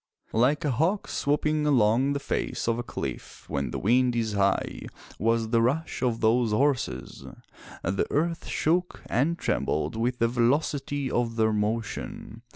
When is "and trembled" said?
9.05-9.95